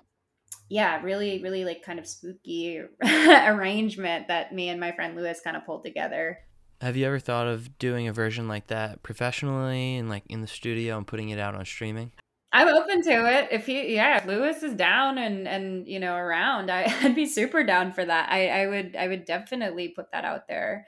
[0.69, 5.55] yeah, really, really like kind of spooky arrangement that me and my friend Lewis kind
[5.55, 6.39] of pulled together.
[6.81, 10.47] Have you ever thought of doing a version like that professionally and like in the
[10.47, 12.12] studio and putting it out on streaming?
[12.51, 13.49] I'm open to it.
[13.51, 17.25] If he, yeah, if Lewis is down and and you know around, I, would be
[17.25, 18.31] super down for that.
[18.31, 20.86] I I would I would definitely put that out there.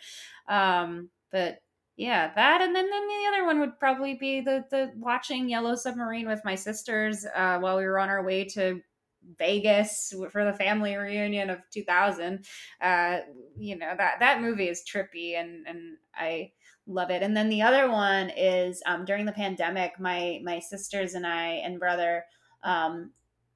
[0.47, 1.59] Um, but
[1.97, 5.75] yeah, that and then then the other one would probably be the the watching Yellow
[5.75, 8.81] Submarine with my sisters uh, while we were on our way to
[9.37, 12.45] Vegas for the family reunion of 2000.
[12.81, 13.19] Uh,
[13.57, 16.51] you know that that movie is trippy and and I
[16.87, 17.21] love it.
[17.21, 21.61] And then the other one is um, during the pandemic, my my sisters and I
[21.63, 22.23] and brother,
[22.63, 23.11] um,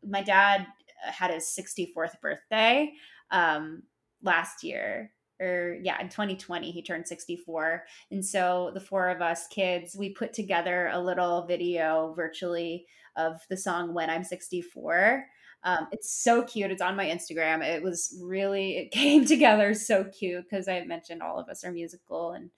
[0.07, 0.67] my dad
[1.03, 2.93] had his 64th birthday
[3.31, 3.83] um,
[4.23, 9.47] last year or yeah in 2020 he turned 64 and so the four of us
[9.47, 15.25] kids we put together a little video virtually of the song when i'm 64
[15.63, 16.71] um, it's so cute.
[16.71, 17.63] It's on my Instagram.
[17.63, 21.71] It was really, it came together so cute because I mentioned all of us are
[21.71, 22.49] musical and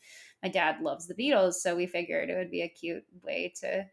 [0.41, 1.55] my dad loves the Beatles.
[1.55, 3.85] So we figured it would be a cute way to,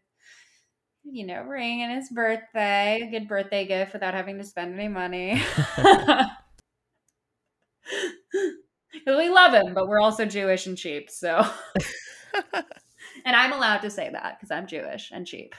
[1.03, 4.87] you know, ring in his birthday, a good birthday gift without having to spend any
[4.87, 5.41] money.
[9.07, 11.09] we love him, but we're also Jewish and cheap.
[11.09, 11.45] So,
[12.53, 15.55] and I'm allowed to say that because I'm Jewish and cheap.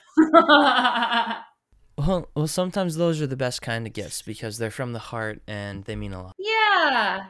[1.98, 5.42] Well, well, sometimes those are the best kind of gifts because they're from the heart
[5.46, 6.34] and they mean a lot.
[6.38, 7.26] Yeah,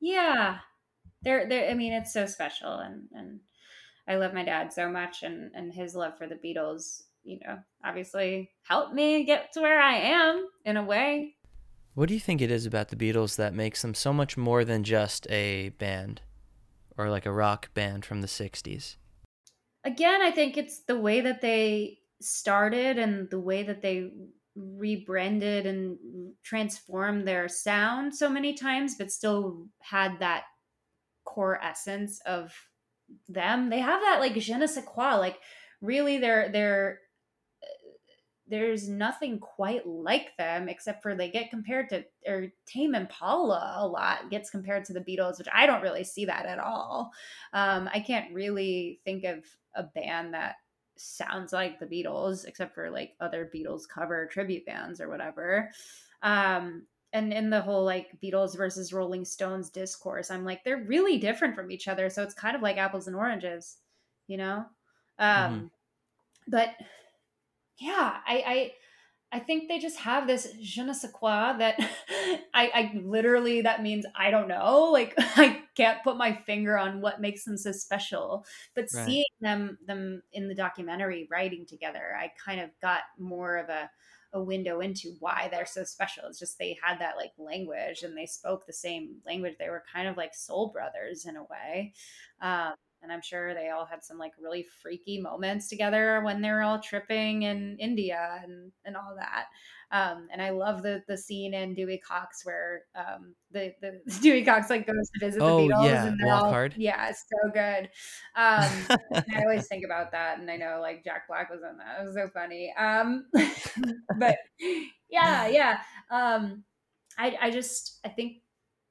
[0.00, 0.58] yeah.
[1.22, 1.70] They're, they're.
[1.70, 3.40] I mean, it's so special, and and
[4.06, 7.58] I love my dad so much, and and his love for the Beatles, you know,
[7.84, 11.36] obviously helped me get to where I am in a way.
[11.94, 14.64] What do you think it is about the Beatles that makes them so much more
[14.64, 16.20] than just a band,
[16.98, 18.96] or like a rock band from the '60s?
[19.82, 24.10] Again, I think it's the way that they started and the way that they
[24.56, 25.98] rebranded and
[26.42, 30.44] transformed their sound so many times, but still had that
[31.24, 32.54] core essence of
[33.28, 33.70] them.
[33.70, 35.38] They have that like je ne sais quoi, like
[35.80, 37.00] really they're they're
[38.46, 43.86] there's nothing quite like them except for they get compared to or Tame Impala a
[43.86, 47.10] lot gets compared to the Beatles, which I don't really see that at all.
[47.52, 50.56] Um, I can't really think of a band that
[50.96, 55.70] sounds like the Beatles, except for like other Beatles cover tribute bands or whatever.
[56.22, 61.18] Um, and in the whole like Beatles versus Rolling Stones discourse, I'm like, they're really
[61.18, 62.10] different from each other.
[62.10, 63.76] So it's kind of like apples and oranges,
[64.26, 64.64] you know?
[65.18, 65.66] Um, mm-hmm.
[66.48, 66.70] But
[67.78, 68.72] yeah, I, I
[69.34, 71.76] I think they just have this je ne sais quoi that
[72.54, 74.90] I, I literally, that means I don't know.
[74.92, 78.44] Like, I can't put my finger on what makes them so special.
[78.74, 79.06] But right.
[79.06, 83.90] seeing them, them in the documentary writing together, I kind of got more of a,
[84.32, 86.24] a window into why they're so special.
[86.26, 89.54] It's just they had that like language and they spoke the same language.
[89.58, 91.92] They were kind of like soul brothers in a way.
[92.40, 92.74] Um,
[93.04, 96.62] and I'm sure they all had some like really freaky moments together when they were
[96.62, 99.44] all tripping in India and and all that.
[99.92, 104.42] Um, and I love the the scene in Dewey Cox where um, the the Dewey
[104.42, 106.74] Cox like goes to visit oh, the Beatles yeah, and they're all hard.
[106.76, 107.90] yeah, it's so good.
[108.34, 112.00] Um, I always think about that, and I know like Jack Black was in that.
[112.00, 112.74] It was so funny.
[112.76, 113.26] Um,
[114.18, 114.38] but
[115.08, 115.78] yeah, yeah.
[116.10, 116.64] Um,
[117.18, 118.38] I I just I think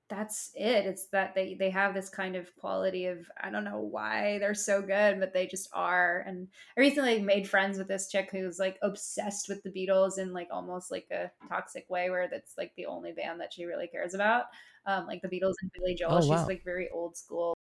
[0.10, 0.86] that's it.
[0.86, 4.54] It's that they they have this kind of quality of I don't know why they're
[4.54, 6.24] so good, but they just are.
[6.28, 10.34] And I recently made friends with this chick who's like obsessed with the Beatles in
[10.34, 13.88] like almost like a toxic way, where that's like the only band that she really
[13.88, 14.46] cares about.
[14.86, 16.12] Um, like the Beatles and Billy Joel.
[16.12, 16.38] Oh, wow.
[16.38, 17.54] She's like very old school.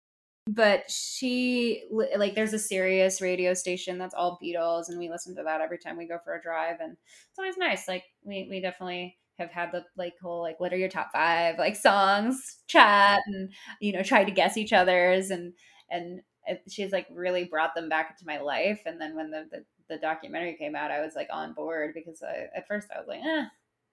[0.47, 5.43] But she like there's a Sirius radio station that's all Beatles, and we listen to
[5.43, 7.87] that every time we go for a drive, and it's always nice.
[7.87, 11.57] Like we we definitely have had the like whole like what are your top five
[11.57, 13.51] like songs chat and
[13.81, 15.53] you know try to guess each other's and
[15.89, 16.21] and
[16.69, 19.97] she's like really brought them back into my life and then when the, the, the
[19.97, 23.21] documentary came out i was like on board because I, at first i was like
[23.21, 23.45] eh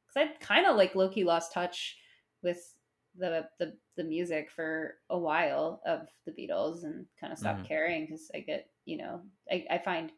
[0.06, 1.96] because i kind of like low-key lost touch
[2.42, 2.74] with
[3.16, 7.68] the, the the music for a while of the beatles and kind of stopped Mhm.
[7.68, 10.12] caring because i get you know I, I find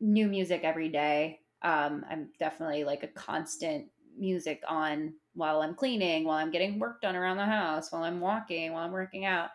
[0.00, 6.24] new music every day um, I'm definitely like a constant music on while I'm cleaning,
[6.24, 9.50] while I'm getting work done around the house, while I'm walking, while I'm working out.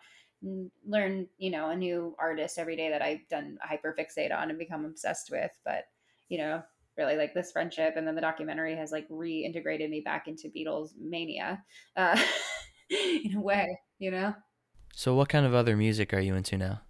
[0.86, 4.84] Learn, you know, a new artist every day that I've done hyperfixate on and become
[4.84, 5.50] obsessed with.
[5.64, 5.84] But,
[6.28, 6.62] you know,
[6.96, 10.90] really like this friendship and then the documentary has like reintegrated me back into Beatles
[11.00, 11.62] mania
[11.96, 12.18] uh,
[12.90, 14.34] in a way, you know?
[14.94, 16.82] So, what kind of other music are you into now?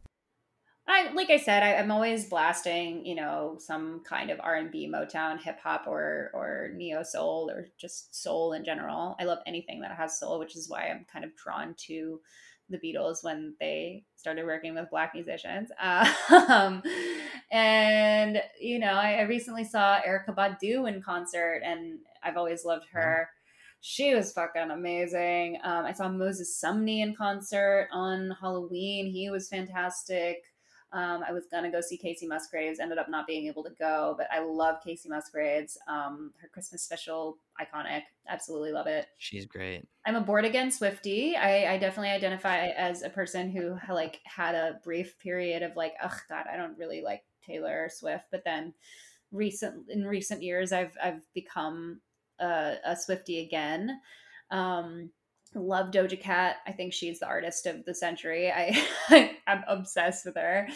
[1.25, 4.71] I like I said, I, I'm always blasting, you know, some kind of R and
[4.71, 9.17] B, Motown, hip hop, or or neo soul, or just soul in general.
[9.19, 12.21] I love anything that has soul, which is why I'm kind of drawn to
[12.69, 15.71] the Beatles when they started working with black musicians.
[16.51, 16.83] Um,
[17.51, 22.87] and you know, I, I recently saw Erykah Badu in concert, and I've always loved
[22.93, 23.29] her.
[23.81, 25.59] She was fucking amazing.
[25.63, 29.07] Um, I saw Moses Sumney in concert on Halloween.
[29.07, 30.39] He was fantastic.
[30.95, 34.15] Um, I was gonna go see Kacey Musgraves, ended up not being able to go,
[34.17, 35.77] but I love Kacey Musgraves.
[35.89, 38.03] Um, her Christmas special, iconic.
[38.29, 39.09] Absolutely love it.
[39.19, 39.89] She's great.
[40.07, 41.35] I'm a born again Swifty.
[41.37, 45.95] I, I definitely identify as a person who like had a brief period of like,
[46.03, 48.27] oh God, I don't really like Taylor Swift.
[48.31, 48.73] But then
[49.33, 52.01] recent in recent years, I've I've become
[52.39, 54.01] a, a Swifty again.
[54.53, 55.11] Um,
[55.55, 56.57] love Doja Cat.
[56.67, 58.51] I think she's the artist of the century.
[58.55, 60.69] I I'm obsessed with her.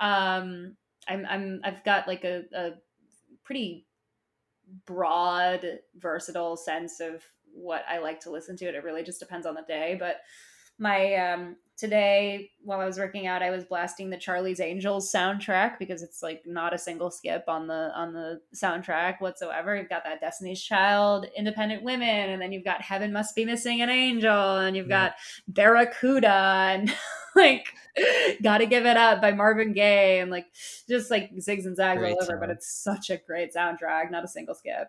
[0.00, 0.76] Um,
[1.08, 2.70] I'm I'm I've got like a, a
[3.44, 3.86] pretty
[4.86, 5.64] broad,
[5.96, 8.66] versatile sense of what I like to listen to.
[8.66, 9.96] It really just depends on the day.
[9.98, 10.16] But
[10.78, 15.78] my um today while I was working out, I was blasting the Charlie's Angels soundtrack
[15.78, 19.76] because it's like not a single skip on the on the soundtrack whatsoever.
[19.76, 23.80] You've got that Destiny's Child, Independent Women, and then you've got Heaven Must Be Missing
[23.80, 25.08] an Angel, and you've Yeah.
[25.10, 25.14] got
[25.46, 26.92] Barracuda and
[27.36, 27.68] like
[28.42, 30.46] Gotta Give It Up by Marvin Gaye and like
[30.88, 34.24] just like zigs and zags Great all over, but it's such a great soundtrack, not
[34.24, 34.88] a single skip.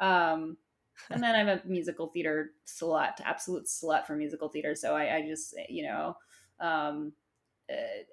[0.00, 0.56] Um
[1.10, 4.74] and then I'm a musical theater slut, absolute slut for musical theater.
[4.74, 6.16] So I, I just, you know,
[6.60, 7.12] um,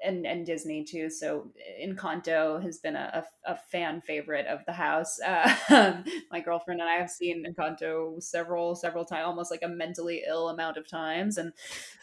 [0.03, 1.09] and and Disney too.
[1.09, 5.19] So Encanto has been a, a, a fan favorite of the house.
[5.19, 10.23] Uh, my girlfriend and I have seen Encanto several several times, almost like a mentally
[10.27, 11.37] ill amount of times.
[11.37, 11.51] And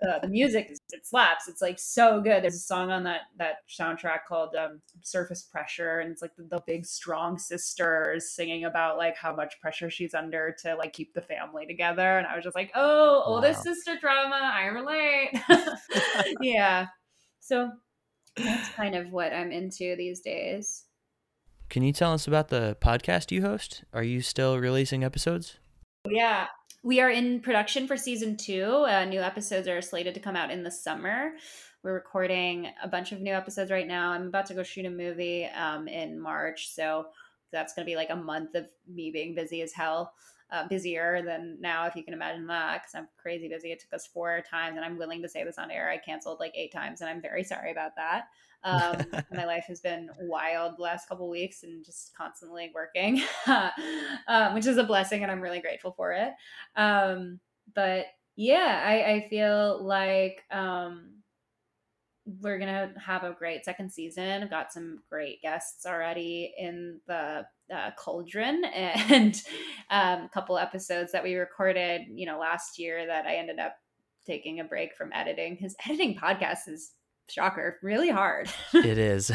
[0.07, 1.49] uh, the music it slaps.
[1.49, 2.43] It's like so good.
[2.43, 6.45] There's a song on that that soundtrack called um, Surface Pressure, and it's like the,
[6.45, 11.15] the big strong sisters singing about like how much pressure she's under to like keep
[11.15, 12.19] the family together.
[12.19, 14.41] And I was just like, oh, oldest sister drama.
[14.43, 15.31] I relate.
[16.41, 16.87] yeah.
[17.47, 17.71] So
[18.37, 20.83] that's kind of what I'm into these days.
[21.69, 23.85] Can you tell us about the podcast you host?
[23.93, 25.59] Are you still releasing episodes?
[26.09, 26.49] Yeah.
[26.83, 28.85] We are in production for season two.
[28.89, 31.35] Uh, new episodes are slated to come out in the summer.
[31.85, 34.11] We're recording a bunch of new episodes right now.
[34.11, 36.75] I'm about to go shoot a movie um, in March.
[36.75, 37.07] So
[37.53, 40.15] that's going to be like a month of me being busy as hell.
[40.53, 43.73] Uh, busier than now, if you can imagine that, because I'm crazy busy.
[43.73, 45.91] It took us four times, and I'm willing to say this on air.
[45.91, 48.27] I canceled like eight times, and I'm very sorry about that.
[48.63, 53.23] Um, my life has been wild the last couple weeks and just constantly working,
[54.29, 56.33] um, which is a blessing, and I'm really grateful for it.
[56.77, 57.41] Um,
[57.75, 58.07] but
[58.37, 61.16] yeah, I, I feel like um,
[62.27, 64.43] we're gonna have a great second season.
[64.43, 69.41] I've got some great guests already in the uh, cauldron, and
[69.91, 73.77] um, a couple episodes that we recorded, you know, last year that I ended up
[74.27, 75.57] taking a break from editing.
[75.57, 76.93] His editing podcast is
[77.29, 78.51] shocker, really hard.
[78.75, 79.31] It is.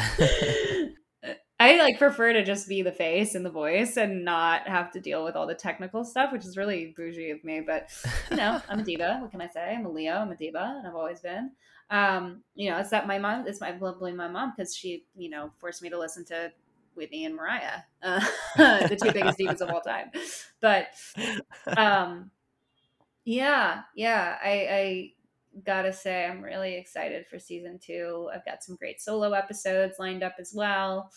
[1.60, 5.00] I like prefer to just be the face and the voice and not have to
[5.00, 7.60] deal with all the technical stuff, which is really bougie of me.
[7.64, 7.88] But
[8.32, 9.18] you know, I'm a diva.
[9.20, 9.72] What can I say?
[9.72, 10.14] I'm a Leo.
[10.14, 11.52] I'm a diva, and I've always been.
[11.92, 13.46] Um, you know, it's that my mom.
[13.46, 16.50] It's my blame my mom because she, you know, forced me to listen to
[16.94, 18.20] Whitney and Mariah, uh,
[18.56, 20.10] the two biggest divas of all time.
[20.60, 20.88] But
[21.76, 22.30] um,
[23.24, 24.36] Yeah, yeah.
[24.42, 25.12] I, I
[25.64, 28.30] gotta say, I'm really excited for season two.
[28.34, 31.10] I've got some great solo episodes lined up as well.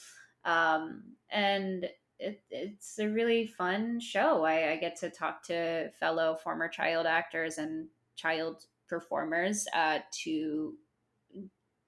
[0.44, 4.44] Um, and it, it's a really fun show.
[4.44, 10.74] I, I, get to talk to fellow former child actors and child performers uh, to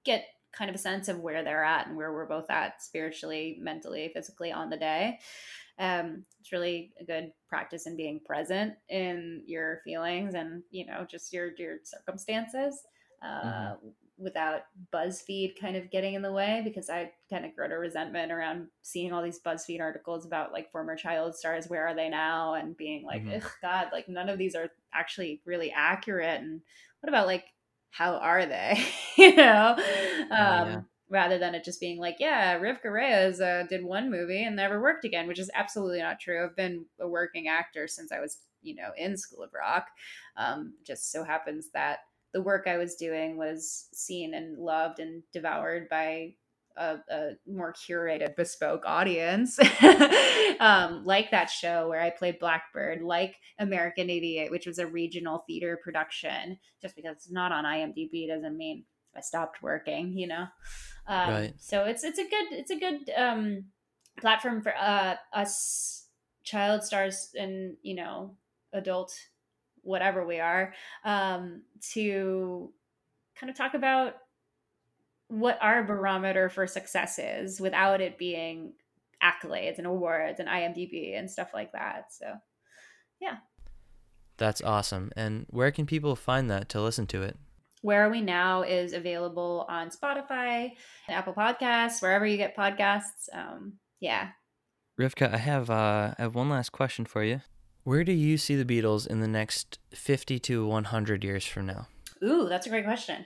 [0.04, 3.58] get kind of a sense of where they're at and where we're both at spiritually,
[3.60, 5.18] mentally, physically on the day.
[5.78, 11.06] Um, it's really a good practice in being present in your feelings and you know
[11.08, 12.82] just your your circumstances
[13.22, 13.88] uh, mm-hmm.
[14.18, 14.62] Without
[14.92, 18.66] BuzzFeed kind of getting in the way because I kind of grow to resentment around
[18.82, 22.76] seeing all these BuzzFeed articles about like former child stars, where are they now, and
[22.76, 23.46] being like, mm-hmm.
[23.62, 26.40] God, like none of these are actually really accurate.
[26.40, 26.60] And
[27.00, 27.44] what about like
[27.90, 28.84] how are they?
[29.16, 29.78] you know, um,
[30.30, 30.80] yeah.
[31.08, 34.80] rather than it just being like, yeah, Rivkah Reyes uh, did one movie and never
[34.80, 36.44] worked again, which is absolutely not true.
[36.44, 39.88] I've been a working actor since I was, you know, in School of Rock.
[40.36, 42.00] Um, just so happens that
[42.32, 46.34] the work I was doing was seen and loved and devoured by
[46.76, 49.58] a, a more curated, bespoke audience,
[50.60, 55.44] um, like that show where I played Blackbird, like American Idiot, which was a regional
[55.46, 56.58] theater production.
[56.80, 58.84] Just because it's not on IMDb doesn't mean
[59.16, 60.46] I stopped working, you know.
[61.06, 61.54] Um, right.
[61.58, 63.64] So it's it's a good it's a good um,
[64.20, 66.06] platform for uh, us
[66.44, 68.36] child stars and you know
[68.72, 69.12] adult
[69.88, 70.74] whatever we are
[71.04, 71.62] um,
[71.92, 72.70] to
[73.40, 74.14] kind of talk about
[75.28, 78.72] what our barometer for success is without it being
[79.22, 82.12] accolades and awards and IMDb and stuff like that.
[82.12, 82.34] So,
[83.20, 83.36] yeah.
[84.36, 85.10] That's awesome.
[85.16, 87.36] And where can people find that to listen to it?
[87.82, 90.72] Where Are We Now is available on Spotify,
[91.08, 93.28] Apple Podcasts, wherever you get podcasts.
[93.32, 94.30] Um, yeah.
[95.00, 97.40] Rivkah, I have uh, I have one last question for you.
[97.88, 101.88] Where do you see the Beatles in the next 50 to 100 years from now?
[102.22, 103.24] Ooh, that's a great question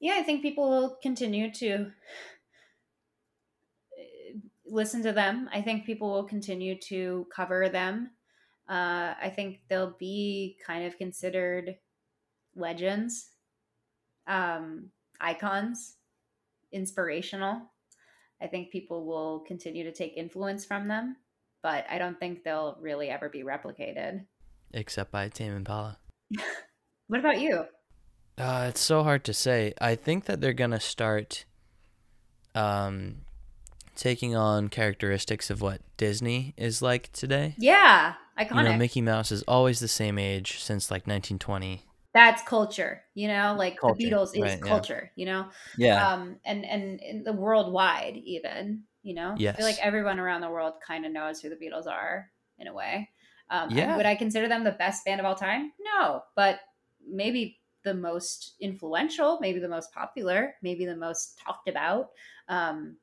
[0.00, 1.92] yeah, I think people will continue to
[3.92, 5.48] uh, listen to them.
[5.52, 8.10] I think people will continue to cover them.
[8.68, 11.76] Uh, I think they'll be kind of considered
[12.56, 13.28] legends,
[14.26, 14.90] um,
[15.20, 15.96] icons,
[16.72, 17.60] inspirational.
[18.40, 21.16] I think people will continue to take influence from them,
[21.62, 24.24] but I don't think they'll really ever be replicated.
[24.72, 25.98] Except by Tame Impala.
[27.08, 27.64] what about you?
[28.38, 29.74] Uh, it's so hard to say.
[29.80, 31.44] I think that they're gonna start
[32.54, 33.22] um,
[33.94, 37.54] taking on characteristics of what Disney is like today.
[37.58, 38.56] Yeah, iconic.
[38.56, 41.84] You know, Mickey Mouse is always the same age since like 1920.
[42.12, 45.20] That's culture, you know, like culture, the Beatles is right, culture, yeah.
[45.20, 45.48] you know.
[45.78, 46.08] Yeah.
[46.08, 49.54] Um, and and in the worldwide, even, you know, yes.
[49.54, 52.66] I feel like everyone around the world kind of knows who the Beatles are in
[52.66, 53.08] a way.
[53.48, 53.96] Um, yeah.
[53.96, 55.72] Would I consider them the best band of all time?
[55.80, 56.60] No, but
[57.06, 62.10] maybe the most influential, maybe the most popular, maybe the most talked about.
[62.48, 62.96] Um,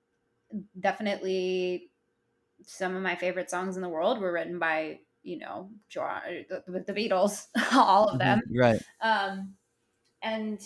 [0.80, 1.90] definitely,
[2.66, 6.94] some of my favorite songs in the world were written by you know the, the
[6.94, 8.18] Beatles, all of mm-hmm.
[8.20, 8.82] them, mm-hmm, right?
[9.02, 9.56] Um,
[10.22, 10.60] and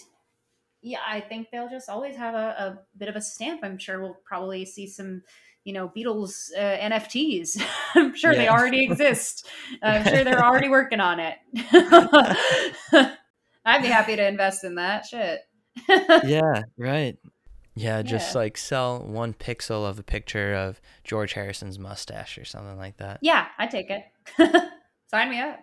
[0.81, 3.61] yeah, I think they'll just always have a, a, bit of a stamp.
[3.63, 5.21] I'm sure we'll probably see some
[5.63, 7.61] you know Beatles uh, NFTs.
[7.95, 8.39] I'm sure yeah.
[8.39, 9.47] they already exist.
[9.83, 11.37] I'm sure they're already working on it.
[13.63, 15.41] I'd be happy to invest in that shit.
[16.23, 17.17] yeah, right.
[17.75, 18.39] Yeah, just yeah.
[18.39, 23.19] like sell one pixel of a picture of George Harrison's mustache or something like that.
[23.21, 24.03] Yeah, I take it.
[25.07, 25.59] Sign me up.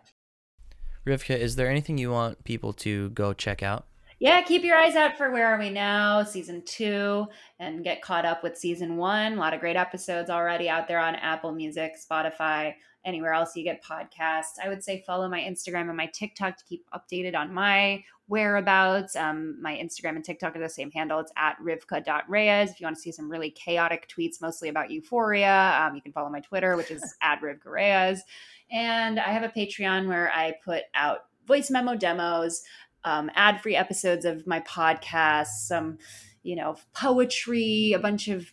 [1.06, 3.87] Rivkah, is there anything you want people to go check out?
[4.20, 7.28] Yeah, keep your eyes out for Where Are We Now, season two,
[7.60, 9.34] and get caught up with season one.
[9.34, 13.62] A lot of great episodes already out there on Apple Music, Spotify, anywhere else you
[13.62, 14.58] get podcasts.
[14.60, 19.14] I would say follow my Instagram and my TikTok to keep updated on my whereabouts.
[19.14, 21.20] Um, my Instagram and TikTok are the same handle.
[21.20, 22.72] It's at rivkah.reyes.
[22.72, 26.10] If you want to see some really chaotic tweets, mostly about euphoria, um, you can
[26.10, 28.24] follow my Twitter, which is at rivkah reyes.
[28.72, 32.62] And I have a Patreon where I put out voice memo demos,
[33.04, 35.98] um, ad free episodes of my podcast, some,
[36.42, 38.50] you know, poetry, a bunch of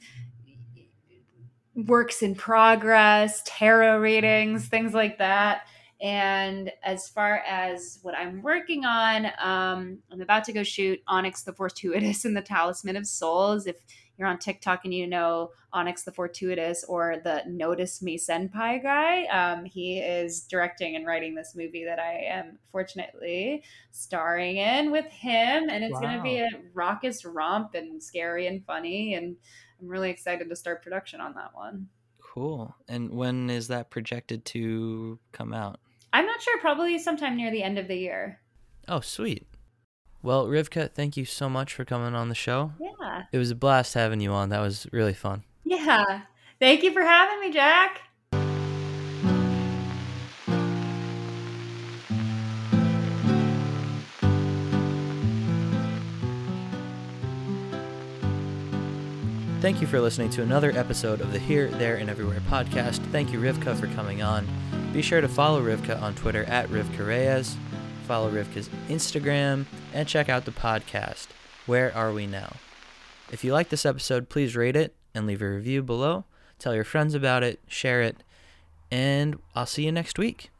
[1.75, 5.67] works in progress, tarot readings, things like that.
[6.01, 11.43] And as far as what I'm working on, um, I'm about to go shoot Onyx
[11.43, 13.65] the Fortuitous and the Talisman of Souls.
[13.65, 13.77] If
[14.17, 19.25] you're on TikTok and you know Onyx the Fortuitous or the Notice Me Senpai guy,
[19.25, 25.07] um, he is directing and writing this movie that I am fortunately starring in with
[25.07, 25.69] him.
[25.69, 25.99] And it's wow.
[25.99, 29.15] going to be a raucous romp and scary and funny.
[29.15, 29.35] And
[29.81, 31.87] I'm really excited to start production on that one.
[32.21, 32.73] Cool.
[32.87, 35.79] And when is that projected to come out?
[36.13, 36.59] I'm not sure.
[36.61, 38.39] Probably sometime near the end of the year.
[38.87, 39.47] Oh, sweet.
[40.25, 42.71] Well, Rivkah, thank you so much for coming on the show.
[42.79, 43.25] Yeah.
[43.31, 44.49] It was a blast having you on.
[44.49, 45.43] That was really fun.
[45.63, 46.21] Yeah.
[46.59, 48.01] Thank you for having me, Jack.
[59.61, 62.97] Thank you for listening to another episode of the Here, There, and Everywhere podcast.
[63.11, 64.47] Thank you, Rivkah, for coming on.
[64.91, 67.57] Be sure to follow Rivkah on Twitter at Rivkah Reyes,
[68.05, 71.27] follow Rivkah's Instagram, and check out the podcast,
[71.65, 72.53] Where Are We Now?
[73.31, 76.25] If you like this episode, please rate it and leave a review below.
[76.59, 78.17] Tell your friends about it, share it,
[78.91, 80.51] and I'll see you next week.